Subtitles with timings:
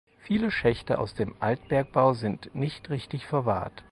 [0.17, 3.83] Viele Schächte aus dem Altbergbau sind nicht richtig verwahrt.